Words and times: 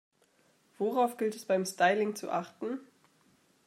Worauf 0.79 1.15
gilt 1.17 1.35
es 1.35 1.45
beim 1.45 1.63
Styling 1.63 2.15
zu 2.15 2.31
achten? 2.31 2.79